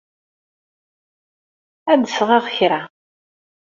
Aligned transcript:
Ad 1.91 1.99
d-sɣeɣ 2.01 2.45
kra. 2.55 2.81